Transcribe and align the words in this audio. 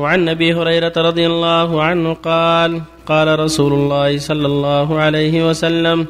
وعن 0.00 0.28
أبي 0.28 0.54
هريرة 0.54 0.92
رضي 0.96 1.26
الله 1.26 1.82
عنه 1.82 2.12
قال 2.14 2.80
قال 3.06 3.28
رسول 3.38 3.72
الله 3.72 4.18
صلى 4.18 4.46
الله 4.46 4.88
عليه 4.98 5.48
وسلم 5.48 6.06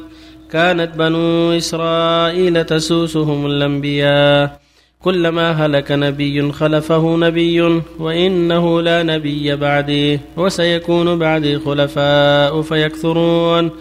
كانت 0.51 0.91
بنو 0.95 1.51
إسرائيل 1.57 2.63
تسوسهم 2.63 3.45
الأنبياء. 3.45 4.59
كلما 5.01 5.51
هلك 5.51 5.91
نبي 5.91 6.51
خلفه 6.51 7.03
نبي 7.17 7.61
وإنه 7.99 8.81
لا 8.81 9.03
نبي 9.03 9.55
بعدي 9.55 10.19
وسيكون 10.37 11.19
بعدي 11.19 11.59
خلفاء 11.59 12.61
فيكثرون. 12.61 13.71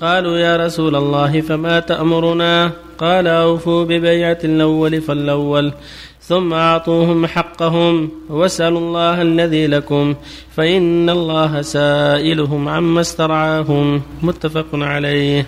قالوا 0.00 0.36
يا 0.38 0.56
رسول 0.56 0.96
الله 0.96 1.40
فما 1.40 1.80
تأمرنا؟ 1.80 2.72
قال 3.00 3.26
أوفوا 3.26 3.84
ببيعة 3.84 4.38
الأول 4.44 5.00
فالأول 5.00 5.72
ثم 6.20 6.52
أعطوهم 6.52 7.26
حقهم 7.26 8.10
واسألوا 8.28 8.78
الله 8.78 9.22
الذي 9.22 9.66
لكم 9.66 10.14
فإن 10.56 11.10
الله 11.10 11.62
سائلهم 11.62 12.68
عما 12.68 13.00
استرعاهم 13.00 14.02
متفق 14.22 14.66
عليه. 14.72 15.46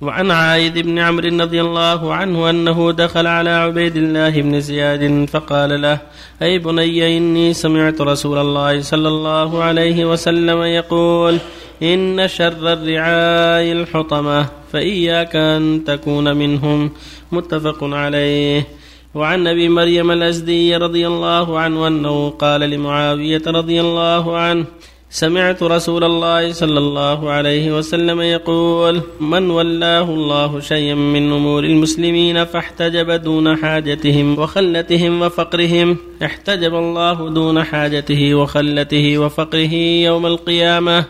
وعن 0.00 0.30
عايد 0.30 0.78
بن 0.78 0.98
عمرو 0.98 1.28
رضي 1.28 1.60
الله 1.60 2.14
عنه 2.14 2.50
أنه 2.50 2.92
دخل 2.92 3.26
على 3.26 3.50
عبيد 3.50 3.96
الله 3.96 4.40
بن 4.40 4.60
زياد 4.60 5.28
فقال 5.32 5.82
له 5.82 5.98
أي 6.42 6.58
بني 6.58 7.16
إني 7.16 7.54
سمعت 7.54 8.00
رسول 8.00 8.38
الله 8.38 8.80
صلى 8.80 9.08
الله 9.08 9.62
عليه 9.62 10.04
وسلم 10.04 10.62
يقول 10.62 11.38
إن 11.82 12.28
شر 12.28 12.72
الرعاء 12.72 13.72
الحطمة 13.72 14.46
فإياك 14.72 15.36
أن 15.36 15.84
تكون 15.86 16.36
منهم. 16.36 16.90
متفق 17.32 17.84
عليه. 17.84 18.66
وعن 19.14 19.46
أبي 19.46 19.68
مريم 19.68 20.10
الأزدي 20.10 20.76
رضي 20.76 21.06
الله 21.06 21.58
عنه 21.58 21.88
أنه 21.88 22.30
قال 22.30 22.60
لمعاوية 22.60 23.42
رضي 23.46 23.80
الله 23.80 24.38
عنه 24.38 24.64
سمعت 25.10 25.62
رسول 25.62 26.04
الله 26.04 26.52
صلى 26.52 26.78
الله 26.78 27.30
عليه 27.30 27.78
وسلم 27.78 28.20
يقول 28.20 29.00
من 29.20 29.50
ولاه 29.50 30.02
الله 30.02 30.60
شيئا 30.60 30.94
من 30.94 31.32
أمور 31.32 31.64
المسلمين 31.64 32.44
فاحتجب 32.44 33.10
دون 33.10 33.56
حاجتهم 33.56 34.38
وخلتهم 34.38 35.22
وفقرهم 35.22 35.96
احتجب 36.24 36.74
الله 36.74 37.28
دون 37.28 37.64
حاجته 37.64 38.34
وخلته 38.34 39.18
وفقره 39.18 39.74
يوم 40.04 40.26
القيامة 40.26 41.04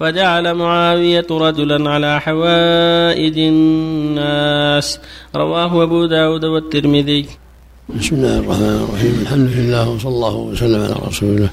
فجعل 0.00 0.54
معاوية 0.54 1.26
رجلا 1.30 1.90
على 1.90 2.20
حوائج 2.20 3.38
الناس. 3.38 4.98
رواه 5.36 5.82
أبو 5.82 6.06
داود 6.06 6.44
والترمذي. 6.44 7.26
بسم 7.98 8.16
الله 8.16 8.38
الرحمن 8.38 8.86
الرحيم. 8.88 9.18
الحمد 9.22 9.48
لله 9.48 9.88
وصلى 9.88 10.08
الله 10.08 10.34
وسلم 10.34 10.82
على 10.82 10.94
رسوله 11.08 11.48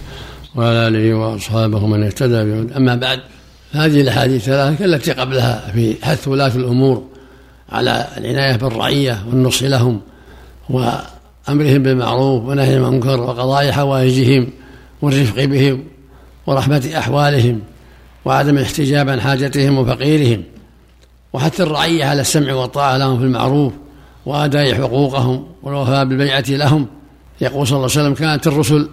وعلى 0.56 0.88
آله 0.88 1.14
وأصحابه 1.14 1.88
من 1.88 2.04
اهتدى 2.04 2.44
بهدى 2.44 2.76
أما 2.78 2.96
بعد 2.96 3.20
هذه 3.72 4.02
الأحاديث 4.02 4.50
الثلاثة 4.50 4.76
كالتي 4.76 5.12
قبلها 5.12 5.72
في 5.74 5.96
حث 6.06 6.28
ولاة 6.28 6.56
الأمور 6.56 7.04
على 7.70 8.08
العناية 8.18 8.56
بالرعية 8.56 9.24
والنصح 9.30 9.64
لهم 9.64 10.02
وأمرهم 10.70 11.84
بالمعروف 11.84 12.44
ونهي 12.44 12.78
المنكر 12.78 13.22
وقضاء 13.22 13.72
حوائجهم 13.72 14.48
والرفق 15.02 15.44
بهم 15.46 15.84
ورحمة 16.48 16.92
أحوالهم 16.98 17.62
وعدم 18.26 18.58
الاحتجاب 18.58 19.10
عن 19.10 19.22
حاجتهم 19.22 19.78
وفقيرهم 19.78 20.44
وحث 21.34 21.62
الرعيه 21.62 22.06
على 22.06 22.22
السمع 22.22 22.54
والطاعة 22.54 22.98
لهم 22.98 23.20
في 23.20 23.26
المعروف 23.26 23.74
وأداء 24.26 24.74
حقوقهم 24.74 25.48
والوفاء 25.64 26.06
بالبيعة 26.06 26.44
لهم. 26.50 26.88
يقول 27.42 27.68
صلى 27.68 27.76
الله 27.76 27.90
عليه 27.92 28.02
وسلم 28.02 28.14
كانت 28.14 28.48
الرسل 28.48 28.90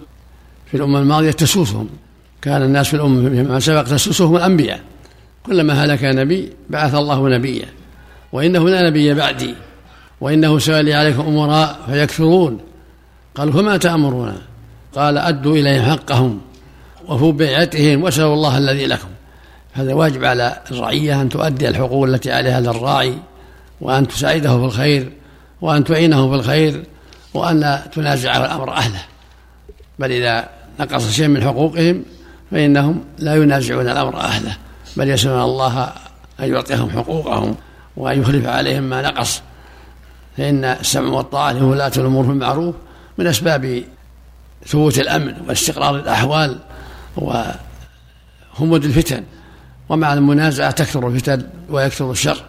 في 0.71 0.77
الأمة 0.77 0.99
الماضية 0.99 1.31
تسوسهم 1.31 1.89
كان 2.43 2.63
الناس 2.63 2.89
في 2.89 2.95
الأمة 2.95 3.31
فيما 3.31 3.61
سبق 3.61 3.83
تسوسهم 3.83 4.37
الأنبياء. 4.37 4.81
كلما 5.47 5.85
هلك 5.85 6.05
نبي 6.05 6.53
بعث 6.71 6.95
الله 6.95 7.29
نبيا 7.29 7.67
وإنه 8.33 8.69
لا 8.69 8.91
نبي 8.91 9.15
بعدي 9.15 9.55
وإنه 10.21 10.59
سألي 10.59 10.95
عليكم 10.95 11.21
أمراء 11.21 11.79
فيكثرون 11.87 12.59
قالوا 13.35 13.53
فما 13.53 13.77
تأمرون؟ 13.77 14.35
قال 14.95 15.19
أدوا 15.19 15.57
إليهم 15.57 15.85
حقهم 15.85 16.41
وفوا 17.09 17.33
بيعتهم 17.33 18.03
وأسألوا 18.03 18.35
الله 18.35 18.59
الذي 18.59 18.87
لكم. 18.87 19.09
هذا 19.79 19.95
واجب 19.95 20.25
على 20.25 20.61
الرعية 20.71 21.23
أن 21.23 21.29
تؤدي 21.29 21.69
الحقوق 21.69 22.05
التي 22.05 22.33
عليها 22.33 22.61
للراعي 22.61 23.15
وأن 23.81 24.09
تساعده 24.09 24.59
في 24.59 24.65
الخير 24.65 25.13
وأن 25.61 25.85
تعينه 25.85 26.29
في 26.31 26.35
الخير 26.35 26.85
وأن 27.35 27.61
لا 27.61 27.83
تنازع 27.93 28.37
الأمر 28.37 28.73
أهله. 28.73 29.01
بل 29.99 30.13
إذا 30.13 30.49
نقص 30.81 31.11
شيء 31.11 31.29
من 31.29 31.43
حقوقهم 31.43 32.05
فإنهم 32.51 33.05
لا 33.19 33.37
ينازعون 33.37 33.89
الأمر 33.89 34.17
أهله 34.21 34.57
بل 34.97 35.09
يسألون 35.09 35.43
الله 35.43 35.93
أن 36.41 36.53
يعطيهم 36.55 36.91
حقوقهم 36.91 37.55
وأن 37.97 38.21
يخلف 38.21 38.47
عليهم 38.47 38.83
ما 38.83 39.03
نقص. 39.03 39.43
فإن 40.37 40.65
السمع 40.65 41.09
والطاعة 41.09 41.53
لولاة 41.53 41.93
الأمور 41.97 42.25
في 42.25 42.31
المعروف 42.31 42.75
من 43.19 43.27
أسباب 43.27 43.83
ثبوت 44.67 44.99
الأمن 44.99 45.35
واستقرار 45.49 45.97
الأحوال 45.97 46.59
وهمود 47.17 48.85
الفتن. 48.85 49.25
ومع 49.89 50.13
المنازعة 50.13 50.71
تكثر 50.71 51.09
الفتن 51.09 51.43
ويكثر 51.71 52.11
الشر. 52.11 52.43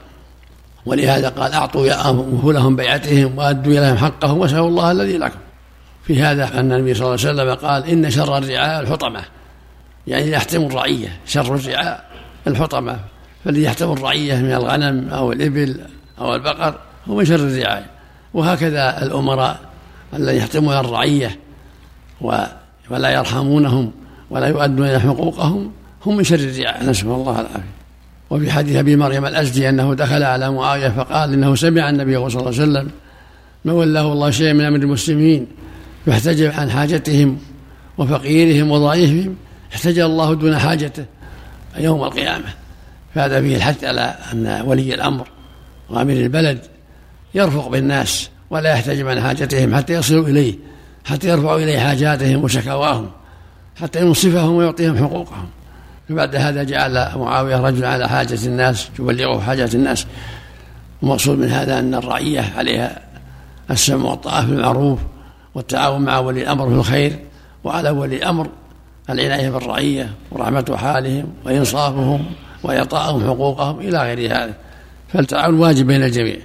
ولهذا 0.86 1.30
قال 1.30 1.52
أعطوا 1.52 2.54
لهم 2.54 2.76
بيعتهم 2.76 3.38
وأدوا 3.38 3.74
إليهم 3.74 3.98
حقهم 3.98 4.38
واسألوا 4.38 4.68
الله 4.68 4.92
الذي 4.92 5.18
لكم. 5.18 5.40
في 6.04 6.22
هذا 6.22 6.60
أن 6.60 6.72
النبي 6.72 6.94
صلى 6.94 7.06
الله 7.06 7.28
عليه 7.28 7.54
وسلم 7.54 7.68
قال 7.68 7.86
إن 7.90 8.10
شر 8.10 8.38
الرعاء 8.38 8.82
الحطمة. 8.82 9.22
يعني 10.08 10.32
يحتم 10.32 10.62
الرعية 10.66 11.20
شر 11.26 11.56
الرعاء 11.56 12.06
الحطمة. 12.48 13.00
فالذي 13.46 13.64
يحتم 13.64 13.92
الرعية 13.92 14.36
من 14.36 14.52
الغنم 14.52 15.10
أو 15.10 15.32
الإبل 15.32 15.80
أو 16.20 16.36
البقر 16.36 16.76
هو 17.08 17.16
من 17.16 17.26
شر 17.26 17.36
الرعاية 17.36 17.86
وهكذا 18.34 19.04
الأمراء 19.04 19.60
الذين 20.14 20.38
يحتمون 20.38 20.74
الرعية 20.74 21.40
ولا 22.90 23.10
يرحمونهم 23.10 23.92
ولا 24.30 24.48
يؤدون 24.48 25.00
حقوقهم 25.00 25.72
هم 26.06 26.18
من 26.18 26.24
شر 26.24 26.36
الرعاية 26.36 26.90
نسأل 26.90 27.08
الله 27.08 27.32
العافية. 27.32 27.80
وفي 28.30 28.52
حديث 28.52 28.76
أبي 28.76 28.96
مريم 28.96 29.26
الأزدي 29.26 29.70
أنه 29.70 29.94
دخل 29.94 30.24
على 30.24 30.52
معاوية 30.52 30.90
فقال 30.90 31.34
إنه 31.34 31.56
سمع 31.56 31.90
النبي 31.90 32.16
صلى 32.16 32.28
الله 32.28 32.40
عليه 32.40 32.48
وسلم 32.48 32.90
ما 33.66 33.74
ولاه 33.74 34.14
الله 34.14 34.32
شيئا 34.32 34.54
من 34.54 34.62
أمر 34.66 34.78
المسلمين 34.78 35.48
يحتجب 36.08 36.52
عن 36.52 36.72
حاجتهم 36.72 37.38
وفقيرهم 37.98 38.72
وضعيفهم 38.72 39.36
احتجب 39.74 40.06
الله 40.06 40.34
دون 40.34 40.58
حاجته 40.58 41.06
يوم 41.78 42.04
القيامة. 42.04 42.54
فهذا 43.16 43.42
فيه 43.42 43.56
الحث 43.56 43.84
على 43.84 44.16
أن 44.34 44.64
ولي 44.66 44.94
الأمر 44.94 45.28
وأمير 45.90 46.24
البلد 46.24 46.60
يرفق 47.36 47.68
بالناس 47.68 48.30
ولا 48.50 48.72
يحتجب 48.74 49.08
عن 49.08 49.22
حاجتهم 49.22 49.76
حتى 49.76 49.94
يصلوا 49.94 50.28
إليه 50.28 50.54
حتى 51.06 51.30
يرفعوا 51.30 51.60
إليه 51.60 51.80
حاجاتهم 51.80 52.44
وشكواهم 52.44 53.10
حتى 53.82 54.02
ينصفهم 54.02 54.56
ويعطيهم 54.56 54.98
حقوقهم. 54.98 55.50
فبعد 56.10 56.36
هذا 56.36 56.64
جعل 56.64 57.10
معاوية 57.16 57.58
رجل 57.58 57.86
على 57.86 58.10
حاجة 58.10 58.46
الناس 58.46 58.90
يبلغه 59.00 59.40
حاجات 59.40 59.76
الناس. 59.76 60.06
المقصود 61.04 61.38
من 61.38 61.50
هذا 61.50 61.80
أن 61.80 61.96
الرعية 61.96 62.54
عليها 62.58 63.02
السمع 63.72 64.10
والطاعة 64.10 64.46
في 64.46 64.52
المعروف 64.52 65.00
والتعاون 65.56 66.02
مع 66.02 66.20
ولي 66.20 66.42
الأمر 66.42 66.70
في 66.70 66.76
الخير 66.76 67.20
وعلى 67.64 67.90
ولي 67.90 68.16
الأمر 68.16 68.50
العناية 69.10 69.50
بالرعية 69.50 70.10
ورحمة 70.32 70.78
حالهم 70.78 71.34
وإنصافهم 71.46 72.26
واعطائهم 72.64 73.28
حقوقهم 73.28 73.80
إلى 73.80 74.00
غير 74.00 74.36
هذا. 74.36 74.54
فالتعاون 75.14 75.60
واجب 75.60 75.88
بين 75.88 76.04
الجميع 76.04 76.38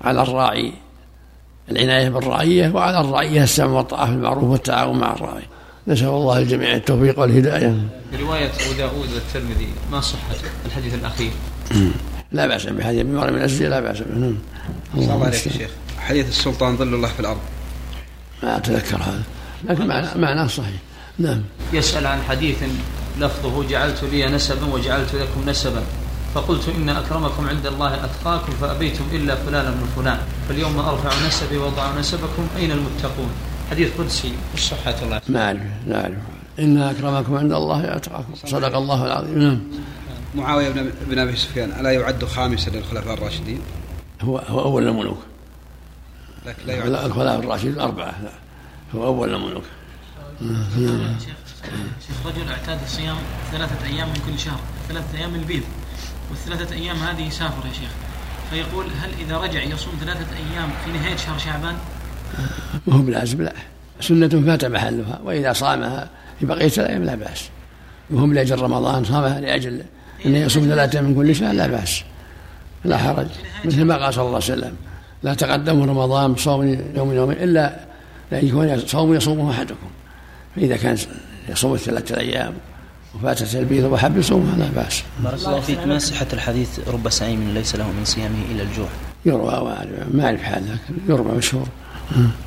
على 0.00 0.22
الراعي 0.22 0.72
العناية 1.70 2.08
بالرعية 2.08 2.70
وعلى 2.74 3.00
الرعية 3.00 3.42
السمع 3.42 3.72
والطاعة 3.72 4.06
في 4.06 4.12
المعروف 4.12 4.44
والتعاون 4.44 4.98
مع 4.98 5.12
الراعي. 5.12 5.44
نسأل 5.88 6.08
الله 6.08 6.38
الجميع 6.38 6.74
التوفيق 6.74 7.18
والهداية. 7.18 7.76
رواية 8.20 8.46
أبو 8.46 8.72
داود 8.78 9.08
والترمذي 9.14 9.68
ما 9.92 10.00
صحت 10.00 10.36
الحديث 10.66 10.94
الأخير؟ 10.94 11.30
لا 12.32 12.46
بأس 12.46 12.66
بحديث 12.66 13.00
ابي 13.00 13.12
مريم 13.12 13.36
الازدي 13.36 13.66
لا 13.66 13.80
بأس 13.80 13.98
به. 13.98 14.18
نعم. 14.18 14.34
الله 14.94 15.24
عليك 15.24 15.46
يا 15.46 15.52
شيخ. 15.52 15.70
حديث 15.98 16.28
السلطان 16.28 16.76
ظل 16.76 16.94
الله 16.94 17.08
في 17.08 17.20
الأرض. 17.20 17.40
ما 18.42 18.56
أتذكر 18.56 18.96
هذا 18.96 19.22
لكن 19.64 19.86
معناه 20.20 20.46
صحيح 20.46 20.80
نعم 21.18 21.42
يسأل 21.72 22.06
عن 22.06 22.22
حديث 22.22 22.56
لفظه 23.18 23.68
جعلت 23.68 24.04
لي 24.04 24.26
نسبا 24.26 24.66
وجعلت 24.66 25.14
لكم 25.14 25.50
نسبا 25.50 25.82
فقلت 26.34 26.68
إن 26.68 26.88
أكرمكم 26.88 27.48
عند 27.48 27.66
الله 27.66 28.04
أتقاكم 28.04 28.52
فأبيتم 28.60 29.04
إلا 29.12 29.34
فلان 29.34 29.64
بن 29.64 30.02
فلان 30.02 30.18
فاليوم 30.48 30.78
أرفع 30.78 31.26
نسبي 31.26 31.58
وأضع 31.58 31.98
نسبكم 31.98 32.46
أين 32.56 32.70
المتقون 32.70 33.30
حديث 33.70 34.00
قدسي 34.00 34.32
وش 34.54 34.60
صحة 34.60 35.02
الله. 35.02 35.20
ما 35.28 35.46
أعرف 35.46 35.60
لا. 35.86 36.00
أعرف 36.00 36.18
إن 36.58 36.78
أكرمكم 36.78 37.36
عند 37.36 37.52
الله 37.52 37.96
أتقاكم. 37.96 38.34
صدق 38.34 38.76
الله 38.76 39.06
العظيم. 39.06 39.38
نعم. 39.38 39.60
معاوية 40.34 40.68
بن 41.06 41.18
أبي 41.18 41.36
سفيان 41.36 41.70
ألا 41.80 41.90
يعد 41.90 42.24
خامسا 42.24 42.70
للخلفاء 42.70 43.14
الراشدين؟ 43.14 43.60
هو 44.22 44.38
هو 44.38 44.60
أول 44.60 44.88
الملوك. 44.88 45.18
لكن 46.46 46.66
لا 46.66 47.06
الخلفاء 47.06 47.38
الراشدين 47.38 47.80
أربعة. 47.80 48.14
لا 48.22 48.30
هو 48.94 49.06
أول 49.06 49.34
الملوك. 49.34 49.64
رجل 52.26 52.48
اعتاد 52.48 52.78
الصيام 52.82 53.16
ثلاثة 53.52 53.86
أيام 53.86 54.08
من 54.08 54.20
كل 54.26 54.38
شهر 54.38 54.60
ثلاثة 54.88 55.18
أيام 55.18 55.34
البيض 55.34 55.62
والثلاثة 56.30 56.74
أيام 56.74 56.96
هذه 56.96 57.26
يسافر 57.26 57.66
يا 57.68 57.72
شيخ. 57.72 57.90
فيقول 58.50 58.86
هل 59.02 59.10
إذا 59.20 59.38
رجع 59.38 59.62
يصوم 59.62 59.94
ثلاثة 60.00 60.26
أيام 60.36 60.70
في 60.84 60.90
نهاية 60.90 61.16
شهر 61.16 61.38
شعبان؟ 61.38 61.76
ما 62.86 62.94
هو 62.94 62.98
بلازم 62.98 63.42
لا 63.42 63.52
سنة 64.00 64.28
فات 64.28 64.64
محلها 64.64 65.20
وإذا 65.24 65.52
صامها 65.52 66.08
في 66.40 66.46
بقية 66.46 66.72
الأيام 66.78 67.04
لا 67.04 67.14
بأس. 67.14 67.48
وهم 68.10 68.34
لأجل 68.34 68.58
رمضان 68.58 69.04
صامها 69.04 69.40
لأجل 69.40 69.82
أنه 70.26 70.38
يصوم 70.38 70.64
ثلاثة 70.64 71.00
من 71.00 71.14
كل 71.14 71.34
شهر 71.34 71.54
لا 71.54 71.66
بأس. 71.66 72.02
لا 72.84 72.96
حرج. 72.98 73.26
مثل 73.64 73.84
ما 73.84 73.96
قال 73.96 74.14
صلى 74.14 74.22
الله 74.22 74.34
عليه 74.34 74.44
وسلم 74.44 74.72
لا 75.22 75.34
تقدموا 75.34 75.86
رمضان 75.86 76.32
بصوم 76.32 76.78
يوم 76.96 77.12
يومين 77.12 77.36
إلا 77.36 77.76
لأن 78.32 78.46
يكون 78.46 78.78
صوم 78.86 79.14
يصومه 79.14 79.50
أحدكم. 79.50 79.88
فإذا 80.56 80.76
كان 80.76 80.96
يصوم 81.48 81.74
الثلاثة 81.74 82.20
أيام 82.20 82.54
وفاتت 83.14 83.56
البيض 83.56 83.84
وحب 83.84 84.16
يصومها 84.16 84.56
لا 84.56 84.82
بأس. 84.82 85.02
بارك 85.24 85.38
الله 85.38 85.60
فيك. 85.60 85.78
ما 85.78 85.98
صحة 85.98 86.26
الحديث؟ 86.32 86.88
رب 86.88 87.08
سعيم 87.08 87.50
ليس 87.54 87.76
له 87.76 87.86
من 87.86 88.04
صيامه 88.04 88.36
إلا 88.52 88.62
الجوع. 88.62 88.88
يروى 89.26 89.84
ما 90.14 90.24
أعرف 90.24 90.42
حال 90.42 90.62
لكن 90.64 91.12
يروى 91.12 91.36
مشهور 91.36 91.66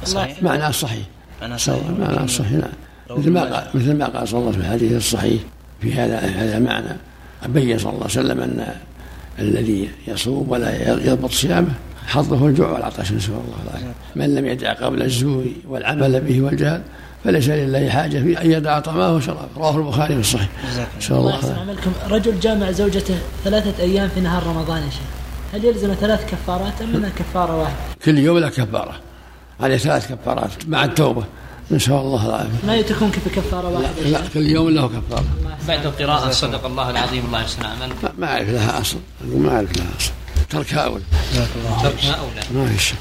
صحيح. 0.05 0.43
معناه 0.43 0.71
صحيح. 0.71 1.05
أنا 1.41 1.57
صحيح 1.57 1.89
معناه 1.99 2.25
صحيح. 2.25 2.51
نعم 2.51 2.69
مثل 3.09 3.31
ما 3.31 3.41
قال 3.41 3.67
مثل 3.73 3.97
ما 3.97 4.05
قال 4.05 4.27
صلى 4.27 4.39
الله 4.39 4.47
عليه 4.47 4.57
وسلم 4.57 4.61
في 4.61 4.67
الحديث 4.67 4.91
الصحيح 4.91 5.41
في 5.81 5.93
هذا 5.93 6.19
هذا 6.19 6.57
المعنى 6.57 6.97
بين 7.45 7.77
صلى 7.77 7.89
الله 7.89 8.01
عليه 8.01 8.19
وسلم 8.19 8.41
أن 8.41 8.67
الذي 9.39 9.89
يصوم 10.07 10.45
ولا 10.49 10.91
يضبط 11.05 11.31
صيامه 11.31 11.73
حظه 12.07 12.47
الجوع 12.47 12.71
والعطش 12.71 13.11
نسأل 13.11 13.33
الله 13.33 13.55
العافية. 13.63 13.93
من 14.15 14.35
لم 14.35 14.45
يدع 14.45 14.73
قبل 14.73 15.01
الزور 15.01 15.45
والعمل 15.67 16.21
به 16.21 16.41
والجهل 16.41 16.81
فليس 17.23 17.49
لله 17.49 17.89
حاجة 17.89 18.19
في 18.19 18.41
أن 18.41 18.51
يدع 18.51 18.79
طعامه 18.79 19.15
وشرابه. 19.15 19.47
رواه 19.57 19.77
البخاري 19.77 20.13
في 20.13 20.19
الصحيح. 20.19 20.49
نسأل 20.97 21.15
الله 21.15 21.39
الله. 21.39 21.59
عملكم 21.59 21.91
رجل 22.09 22.39
جامع 22.39 22.71
زوجته 22.71 23.15
ثلاثة 23.43 23.83
أيام 23.83 24.09
في 24.09 24.21
نهار 24.21 24.43
رمضان 24.43 24.83
يا 24.83 24.89
شيخ. 24.89 25.01
هل 25.53 25.65
يلزم 25.65 25.93
ثلاث 25.93 26.31
كفارات 26.31 26.81
أم 26.81 26.95
أنها 26.95 27.09
كفارة 27.09 27.59
واحدة؟ 27.59 27.75
كل 28.05 28.17
يوم 28.17 28.37
له 28.37 28.49
كفارة. 28.49 28.95
عليه 29.61 29.77
ثلاث 29.77 30.11
كفارات 30.11 30.51
مع 30.67 30.83
التوبة 30.85 31.23
نسأل 31.71 31.93
الله 31.93 32.25
العافية 32.29 32.67
ما 32.67 32.81
تكون 32.81 33.11
كفارة 33.11 33.67
واحدة؟ 33.69 34.01
لا, 34.03 34.09
لا 34.09 34.21
كل 34.33 34.47
يوم 34.47 34.69
له 34.69 34.87
كفارة. 34.87 35.25
بعد 35.67 35.85
القراءة 35.85 36.31
صدق 36.31 36.65
الله 36.65 36.89
العظيم 36.89 37.25
الله 37.25 37.41
يحسن 37.41 37.65
عملكم 37.65 37.95
ما- 38.03 38.11
ما 38.17 38.27
أعرف 38.33 38.49
لها 38.49 38.81
أصل 38.81 38.97
ما 39.23 39.55
أعرف 39.55 39.77
لها 39.77 39.87
أصل. 39.99 40.11
تركها 40.49 40.79
أولى 40.79 41.03
تركها 41.83 42.15
أولى 42.15 42.41
ما 42.65 42.67
في 42.75 42.83
شك. 42.83 42.95